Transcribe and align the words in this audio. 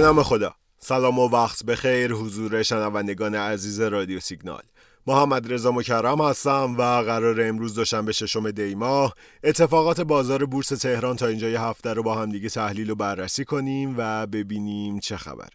نام 0.00 0.22
خدا. 0.22 0.54
سلام 0.78 1.18
و 1.18 1.28
وقت 1.28 1.64
بخیر 1.64 2.12
حضور 2.12 2.62
شنوندگان 2.62 3.34
عزیز 3.34 3.80
رادیو 3.80 4.20
سیگنال. 4.20 4.62
محمد 5.06 5.52
رضا 5.52 5.70
مکرم 5.72 6.20
هستم 6.20 6.76
و 6.78 6.82
قرار 6.82 7.40
امروز 7.40 7.74
دوشنبه 7.74 8.12
ششم 8.12 8.50
دی 8.50 8.74
ماه 8.74 9.14
اتفاقات 9.44 10.00
بازار 10.00 10.44
بورس 10.44 10.68
تهران 10.68 11.16
تا 11.16 11.26
اینجای 11.26 11.54
هفته 11.54 11.92
رو 11.92 12.02
با 12.02 12.14
هم 12.14 12.30
دیگه 12.30 12.48
تحلیل 12.48 12.90
و 12.90 12.94
بررسی 12.94 13.44
کنیم 13.44 13.94
و 13.98 14.26
ببینیم 14.26 14.98
چه 14.98 15.16
خبره. 15.16 15.50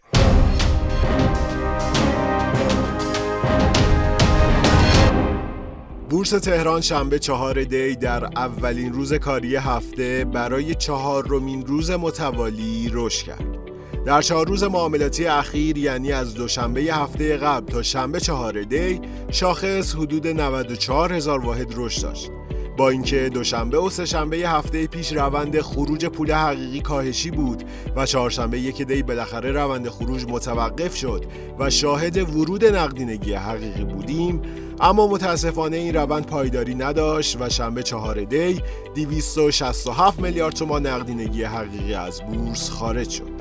بورس 6.10 6.30
تهران 6.30 6.80
شنبه 6.80 7.18
چهار 7.18 7.64
دی 7.64 7.96
در 7.96 8.24
اولین 8.24 8.92
روز 8.92 9.14
کاری 9.14 9.56
هفته 9.56 10.24
برای 10.24 10.74
چهار 10.74 11.26
رومین 11.28 11.66
روز 11.66 11.90
متوالی 11.90 12.90
رشد 12.92 13.26
کرد. 13.26 13.65
در 14.06 14.22
چهار 14.22 14.48
روز 14.48 14.62
معاملاتی 14.64 15.26
اخیر 15.26 15.78
یعنی 15.78 16.12
از 16.12 16.34
دوشنبه 16.34 16.80
هفته 16.80 17.36
قبل 17.36 17.72
تا 17.72 17.82
شنبه 17.82 18.20
چهار 18.20 18.62
دی 18.62 19.00
شاخص 19.30 19.94
حدود 19.94 20.26
94 20.26 21.12
هزار 21.12 21.46
واحد 21.46 21.74
رشد 21.76 22.02
داشت. 22.02 22.30
با 22.76 22.88
اینکه 22.88 23.28
دوشنبه 23.28 23.78
و 23.78 23.90
سهشنبه 23.90 24.36
هفته 24.36 24.86
پیش 24.86 25.12
روند 25.12 25.60
خروج 25.60 26.06
پول 26.06 26.32
حقیقی 26.32 26.80
کاهشی 26.80 27.30
بود 27.30 27.64
و 27.96 28.06
چهارشنبه 28.06 28.60
یک 28.60 28.82
دی 28.82 29.02
بالاخره 29.02 29.52
روند 29.52 29.88
خروج 29.88 30.24
متوقف 30.28 30.96
شد 30.96 31.24
و 31.58 31.70
شاهد 31.70 32.36
ورود 32.36 32.64
نقدینگی 32.64 33.32
حقیقی 33.32 33.84
بودیم 33.84 34.42
اما 34.80 35.06
متاسفانه 35.06 35.76
این 35.76 35.94
روند 35.94 36.26
پایداری 36.26 36.74
نداشت 36.74 37.36
و 37.40 37.48
شنبه 37.48 37.82
چهار 37.82 38.24
دی 38.24 38.62
267 38.94 40.20
میلیارد 40.20 40.54
تومان 40.54 40.86
نقدینگی 40.86 41.42
حقیقی 41.42 41.94
از 41.94 42.22
بورس 42.22 42.70
خارج 42.70 43.10
شد 43.10 43.35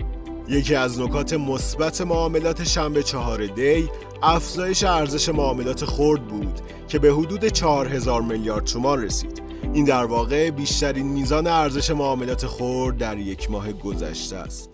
یکی 0.50 0.76
از 0.76 1.00
نکات 1.00 1.34
مثبت 1.34 2.02
معاملات 2.02 2.64
شنبه 2.64 3.04
چهار 3.04 3.46
دی 3.46 3.90
افزایش 4.24 4.84
ارزش 4.84 5.30
معاملات 5.30 5.86
خرد 5.86 6.28
بود 6.28 6.62
که 6.88 7.00
به 7.00 7.14
حدود 7.14 7.48
4000 7.48 8.22
میلیارد 8.22 8.66
تومان 8.66 9.04
رسید. 9.04 9.42
این 9.74 9.86
در 9.86 10.06
واقع 10.06 10.50
بیشترین 10.50 11.08
میزان 11.08 11.48
ارزش 11.48 11.92
معاملات 11.92 12.46
خرد 12.48 12.98
در 12.98 13.18
یک 13.18 13.52
ماه 13.52 13.72
گذشته 13.74 14.36
است. 14.36 14.70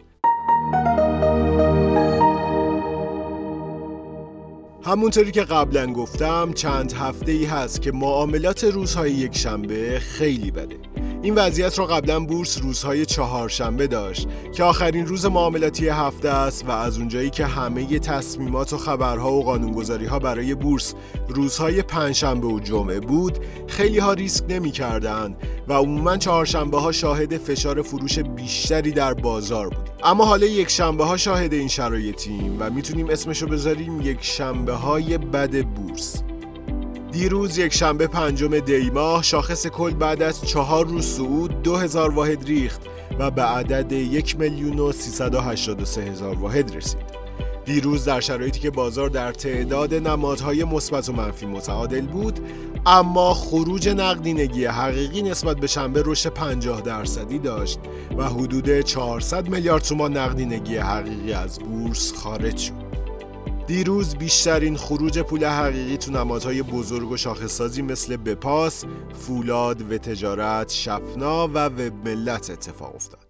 همونطوری 4.83 5.31
که 5.31 5.41
قبلا 5.41 5.93
گفتم 5.93 6.53
چند 6.53 6.93
هفته 6.93 7.31
ای 7.31 7.45
هست 7.45 7.81
که 7.81 7.91
معاملات 7.91 8.63
روزهای 8.63 9.11
یک 9.11 9.37
شنبه 9.37 9.99
خیلی 9.99 10.51
بده. 10.51 10.90
این 11.23 11.35
وضعیت 11.35 11.79
را 11.79 11.85
قبلا 11.85 12.19
بورس 12.19 12.61
روزهای 12.61 13.05
چهارشنبه 13.05 13.87
داشت 13.87 14.27
که 14.55 14.63
آخرین 14.63 15.05
روز 15.05 15.25
معاملاتی 15.25 15.89
هفته 15.89 16.29
است 16.29 16.65
و 16.65 16.71
از 16.71 16.97
اونجایی 16.97 17.29
که 17.29 17.45
همه 17.45 17.99
تصمیمات 17.99 18.73
و 18.73 18.77
خبرها 18.77 19.33
و 19.33 19.43
قانونگذاری 19.43 20.05
ها 20.05 20.19
برای 20.19 20.55
بورس 20.55 20.93
روزهای 21.27 21.81
پنجشنبه 21.81 22.47
و 22.47 22.59
جمعه 22.59 22.99
بود 22.99 23.39
خیلی 23.67 23.99
ها 23.99 24.13
ریسک 24.13 24.45
نمی 24.49 24.71
کردن 24.71 25.35
و 25.67 25.73
عموما 25.73 26.17
چهارشنبه 26.17 26.79
ها 26.79 26.91
شاهد 26.91 27.37
فشار 27.37 27.81
فروش 27.81 28.19
بیشتری 28.19 28.91
در 28.91 29.13
بازار 29.13 29.69
بود. 29.69 29.89
اما 30.03 30.25
حالا 30.25 30.45
یک 30.45 30.69
شنبه 30.69 31.05
ها 31.05 31.17
شاهد 31.17 31.53
این 31.53 31.67
شرایطیم 31.67 32.57
و 32.59 32.69
می‌تونیم 32.69 33.09
اسمشو 33.09 33.47
بذاریم 33.47 34.01
یک 34.01 34.17
شنبه 34.21 34.73
های 34.73 35.17
بد 35.17 35.61
بورس. 35.65 36.23
دیروز 37.11 37.57
یک 37.57 37.73
شنبه 37.73 38.07
پنجم 38.07 38.59
دی 38.59 38.89
ماه 38.89 39.23
شاخص 39.23 39.67
کل 39.67 39.93
بعد 39.93 40.21
از 40.21 40.41
چهار 40.41 40.87
روز 40.87 41.05
صعود 41.05 41.61
دو 41.61 41.77
هزار 41.77 42.09
واحد 42.09 42.43
ریخت 42.45 42.81
و 43.19 43.31
به 43.31 43.41
عدد 43.41 43.91
یک 43.91 44.39
میلیون 44.39 44.79
و 44.79 44.91
هزار 45.97 46.35
واحد 46.35 46.75
رسید. 46.75 47.21
دیروز 47.65 48.05
در 48.05 48.19
شرایطی 48.19 48.59
که 48.59 48.69
بازار 48.69 49.09
در 49.09 49.31
تعداد 49.31 49.93
نمادهای 49.93 50.63
مثبت 50.63 51.09
و 51.09 51.13
منفی 51.13 51.45
متعادل 51.45 52.05
بود 52.07 52.39
اما 52.85 53.33
خروج 53.33 53.89
نقدینگی 53.89 54.65
حقیقی 54.65 55.21
نسبت 55.21 55.57
به 55.57 55.67
شنبه 55.67 56.03
رشد 56.05 56.29
50 56.29 56.81
درصدی 56.81 57.39
داشت 57.39 57.79
و 58.17 58.23
حدود 58.23 58.81
400 58.81 59.49
میلیارد 59.49 59.83
تومان 59.83 60.17
نقدینگی 60.17 60.77
حقیقی 60.77 61.33
از 61.33 61.59
بورس 61.59 62.13
خارج 62.13 62.57
شد. 62.57 62.80
دیروز 63.71 64.15
بیشترین 64.15 64.77
خروج 64.77 65.19
پول 65.19 65.45
حقیقی 65.45 65.97
تو 65.97 66.11
نمادهای 66.11 66.63
بزرگ 66.63 67.11
و 67.11 67.17
شاخصسازی 67.17 67.81
مثل 67.81 68.17
بپاس، 68.17 68.85
فولاد 69.13 69.91
و 69.91 69.97
تجارت، 69.97 70.69
شفنا 70.69 71.47
و 71.47 71.51
وب 71.51 72.07
ملت 72.07 72.49
اتفاق 72.49 72.95
افتاد. 72.95 73.27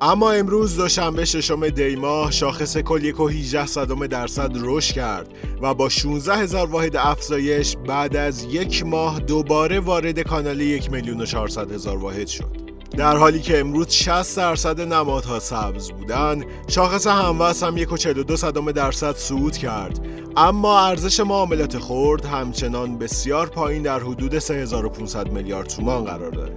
اما 0.00 0.30
امروز 0.32 0.76
دوشنبه 0.76 1.24
ششم 1.24 1.68
دی 1.68 1.96
ماه 1.96 2.30
شاخص 2.30 2.76
کل 2.76 3.04
یک 3.04 3.20
و 3.20 3.28
18 3.28 3.66
صدم 3.66 4.06
درصد 4.06 4.52
رشد 4.54 4.94
کرد 4.94 5.28
و 5.62 5.74
با 5.74 5.88
16 5.88 6.34
هزار 6.34 6.66
واحد 6.66 6.96
افزایش 6.96 7.76
بعد 7.76 8.16
از 8.16 8.44
یک 8.44 8.86
ماه 8.86 9.20
دوباره 9.20 9.80
وارد 9.80 10.20
کانال 10.20 10.60
یک 10.60 10.92
میلیون 10.92 11.20
و 11.20 11.26
400 11.26 11.72
هزار 11.72 11.96
واحد 11.96 12.26
شد. 12.26 12.63
در 12.96 13.16
حالی 13.16 13.40
که 13.40 13.60
امروز 13.60 13.90
60 13.90 14.36
درصد 14.36 14.80
نمادها 14.80 15.38
سبز 15.38 15.90
بودن 15.90 16.44
شاخص 16.68 17.06
هموز 17.06 17.62
هم 17.62 17.76
1.42 17.76 18.34
صدام 18.34 18.72
درصد 18.72 19.16
صعود 19.16 19.56
کرد. 19.56 20.00
اما 20.36 20.86
ارزش 20.86 21.20
معاملات 21.20 21.78
خرد 21.78 22.24
همچنان 22.24 22.98
بسیار 22.98 23.46
پایین 23.46 23.82
در 23.82 23.98
حدود 23.98 24.38
3500 24.38 25.32
میلیارد 25.32 25.66
تومان 25.66 26.04
قرار 26.04 26.30
داره. 26.30 26.54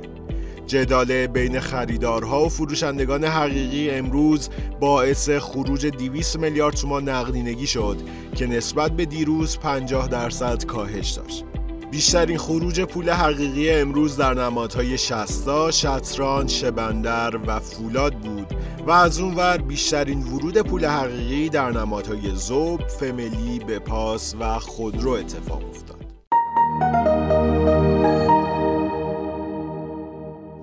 جدال 0.68 1.28
بین 1.28 1.59
خریدارها 1.59 2.46
و 2.46 2.50
فروشندگان 2.50 3.24
حقیقی 3.24 3.90
امروز 3.90 4.50
باعث 4.80 5.30
خروج 5.30 5.86
200 5.86 6.40
میلیارد 6.40 6.75
تومان 6.75 7.09
نقدینگی 7.09 7.68
شد 7.68 7.98
که 8.36 8.48
نسبت 8.48 8.92
به 8.92 9.06
دیروز 9.06 9.59
50 9.59 10.08
درصد 10.08 10.66
کاهش 10.66 11.09
داشت. 11.09 11.46
بیشترین 11.92 12.38
خروج 12.38 12.81
پول 12.81 13.09
حقیقی 13.09 13.70
امروز 13.70 14.18
در 14.18 14.34
نمادهای 14.34 14.98
شستا، 14.98 15.72
شطران، 15.72 16.48
شبندر 16.48 17.40
و 17.48 17.59
فولاد 17.59 18.14
بود 18.14 18.48
و 18.88 18.92
از 18.92 19.20
اونور 19.20 19.58
بیشترین 19.58 20.24
ورود 20.24 20.58
پول 20.58 20.86
حقیقی 20.86 21.50
در 21.50 21.72
نمادهای 21.72 22.36
زوب، 22.36 22.88
فملی، 22.88 23.59
بپاس 23.59 24.36
و 24.40 24.59
خودرو 24.59 25.12
اتفاق 25.12 25.64
افتاد. 25.70 25.98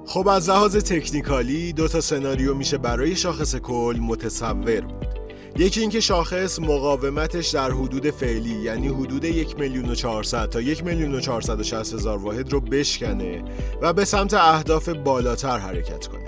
خب 0.06 0.28
از 0.28 0.48
لحاظ 0.48 0.76
تکنیکالی 0.76 1.72
دو 1.72 1.88
تا 1.88 2.00
سناریو 2.00 2.54
میشه 2.54 2.78
برای 2.78 3.16
شاخص 3.16 3.56
کل 3.56 3.98
متصور 4.00 4.80
بود. 4.80 5.13
یکی 5.58 5.80
اینکه 5.80 6.00
شاخص 6.00 6.58
مقاومتش 6.58 7.48
در 7.48 7.70
حدود 7.70 8.10
فعلی 8.10 8.54
یعنی 8.54 8.88
حدود 8.88 9.24
یک 9.24 9.58
میلیون 9.58 9.90
و 9.90 9.94
400 9.94 10.48
تا 10.48 10.60
یک 10.60 10.84
میلیون 10.84 11.14
و 11.14 11.20
460 11.20 11.94
هزار 11.94 12.18
واحد 12.18 12.52
رو 12.52 12.60
بشکنه 12.60 13.44
و 13.82 13.92
به 13.92 14.04
سمت 14.04 14.34
اهداف 14.34 14.88
بالاتر 14.88 15.58
حرکت 15.58 16.06
کنه. 16.06 16.24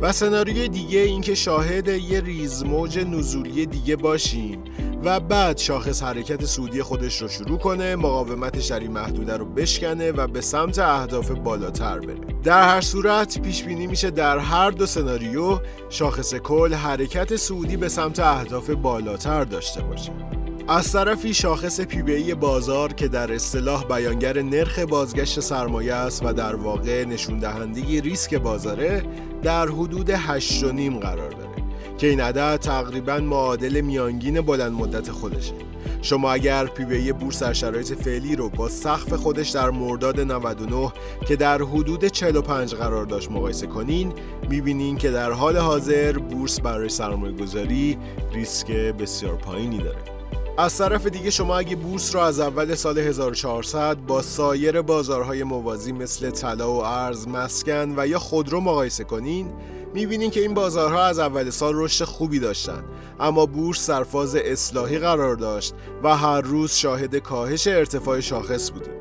و 0.00 0.12
سناریوی 0.12 0.68
دیگه 0.68 1.00
اینکه 1.00 1.34
شاهد 1.34 1.88
یه 1.88 2.20
ریزموج 2.20 2.98
نزولی 2.98 3.66
دیگه 3.66 3.96
باشیم 3.96 4.58
و 5.04 5.20
بعد 5.20 5.58
شاخص 5.58 6.02
حرکت 6.02 6.44
سودی 6.44 6.82
خودش 6.82 7.22
رو 7.22 7.28
شروع 7.28 7.58
کنه 7.58 7.96
مقاومتش 7.96 8.66
در 8.66 8.80
این 8.80 8.92
محدوده 8.92 9.36
رو 9.36 9.44
بشکنه 9.44 10.12
و 10.12 10.26
به 10.26 10.40
سمت 10.40 10.78
اهداف 10.78 11.30
بالاتر 11.30 11.98
بره. 11.98 12.16
در 12.42 12.68
هر 12.68 12.80
صورت 12.80 13.42
پیش 13.42 13.62
بینی 13.62 13.86
میشه 13.86 14.10
در 14.10 14.38
هر 14.38 14.70
دو 14.70 14.86
سناریو 14.86 15.60
شاخص 15.88 16.34
کل 16.34 16.74
حرکت 16.74 17.36
سودی 17.36 17.76
به 17.76 17.88
سمت 17.88 18.20
اهداف 18.20 18.70
بالاتر 18.70 19.44
داشته 19.44 19.82
باشه. 19.82 20.12
از 20.68 20.92
طرفی 20.92 21.34
شاخص 21.34 21.80
پی 21.80 22.34
بازار 22.34 22.92
که 22.92 23.08
در 23.08 23.32
اصطلاح 23.32 23.84
بیانگر 23.84 24.42
نرخ 24.42 24.78
بازگشت 24.78 25.40
سرمایه 25.40 25.94
است 25.94 26.24
و 26.24 26.32
در 26.32 26.54
واقع 26.54 27.04
نشون 27.04 27.38
دهنده 27.38 28.00
ریسک 28.00 28.34
بازاره 28.34 29.02
در 29.42 29.66
حدود 29.66 30.14
8.5 30.14 30.18
قرار 31.00 31.30
داره. 31.30 31.59
که 32.00 32.06
این 32.06 32.20
عدد 32.20 32.56
تقریبا 32.56 33.18
معادل 33.18 33.80
میانگین 33.80 34.40
بلند 34.40 34.72
مدت 34.72 35.10
خودشه 35.10 35.54
شما 36.02 36.32
اگر 36.32 36.66
پی 36.66 37.12
بورس 37.12 37.42
در 37.42 37.52
شرایط 37.52 37.92
فعلی 37.92 38.36
رو 38.36 38.48
با 38.48 38.68
سقف 38.68 39.12
خودش 39.12 39.50
در 39.50 39.70
مرداد 39.70 40.20
99 40.20 40.92
که 41.28 41.36
در 41.36 41.62
حدود 41.62 42.04
45 42.04 42.74
قرار 42.74 43.04
داشت 43.04 43.30
مقایسه 43.30 43.66
کنین 43.66 44.12
می‌بینین 44.50 44.96
که 44.96 45.10
در 45.10 45.32
حال 45.32 45.56
حاضر 45.56 46.18
بورس 46.18 46.60
برای 46.60 46.88
سرمایه 46.88 47.32
گذاری 47.32 47.98
ریسک 48.32 48.70
بسیار 48.72 49.36
پایینی 49.36 49.78
داره. 49.78 49.98
از 50.58 50.78
طرف 50.78 51.06
دیگه 51.06 51.30
شما 51.30 51.58
اگه 51.58 51.76
بورس 51.76 52.14
رو 52.14 52.20
از 52.20 52.40
اول 52.40 52.74
سال 52.74 52.98
1400 52.98 53.96
با 53.96 54.22
سایر 54.22 54.82
بازارهای 54.82 55.44
موازی 55.44 55.92
مثل 55.92 56.30
طلا 56.30 56.72
و 56.72 56.84
ارز، 56.84 57.28
مسکن 57.28 57.94
و 57.96 58.06
یا 58.06 58.18
خودرو 58.18 58.60
مقایسه 58.60 59.04
کنین 59.04 59.46
می‌بینین 59.94 60.30
که 60.30 60.40
این 60.40 60.54
بازارها 60.54 61.04
از 61.04 61.18
اول 61.18 61.50
سال 61.50 61.72
رشد 61.76 62.04
خوبی 62.04 62.38
داشتن. 62.38 62.84
اما 63.20 63.46
بورس 63.46 63.90
در 63.90 64.04
فاز 64.04 64.36
اصلاحی 64.36 64.98
قرار 64.98 65.36
داشت 65.36 65.74
و 66.02 66.16
هر 66.16 66.40
روز 66.40 66.72
شاهد 66.72 67.16
کاهش 67.16 67.66
ارتفاع 67.66 68.20
شاخص 68.20 68.70
بودیم 68.70 68.92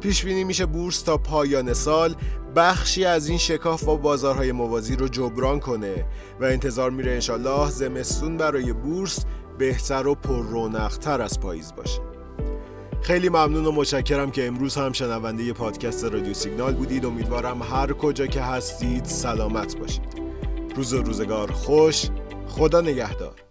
پیش 0.00 0.24
بینی 0.24 0.44
میشه 0.44 0.66
بورس 0.66 1.02
تا 1.02 1.18
پایان 1.18 1.72
سال 1.72 2.14
بخشی 2.56 3.04
از 3.04 3.28
این 3.28 3.38
شکاف 3.38 3.84
با 3.84 3.96
بازارهای 3.96 4.52
موازی 4.52 4.96
رو 4.96 5.08
جبران 5.08 5.60
کنه 5.60 6.04
و 6.40 6.44
انتظار 6.44 6.90
میره 6.90 7.12
انشالله 7.12 7.70
زمستون 7.70 8.36
برای 8.36 8.72
بورس 8.72 9.24
بهتر 9.58 10.06
و 10.06 10.14
پر 10.14 10.88
تر 10.88 11.22
از 11.22 11.40
پاییز 11.40 11.72
باشه. 11.76 12.00
خیلی 13.02 13.28
ممنون 13.28 13.66
و 13.66 13.72
متشکرم 13.72 14.30
که 14.30 14.46
امروز 14.46 14.74
هم 14.74 14.92
شنونده 14.92 15.52
پادکست 15.52 16.04
رادیو 16.04 16.34
سیگنال 16.34 16.74
بودید. 16.74 17.06
امیدوارم 17.06 17.62
هر 17.62 17.92
کجا 17.92 18.26
که 18.26 18.40
هستید 18.40 19.04
سلامت 19.04 19.76
باشید. 19.76 20.25
روز 20.76 20.94
و 20.94 21.02
روزگار 21.02 21.52
خوش 21.52 22.06
خدا 22.48 22.80
نگهدار. 22.80 23.45